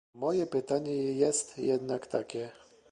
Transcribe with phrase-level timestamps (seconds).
[0.13, 2.49] Moje pytanie jest jednak takie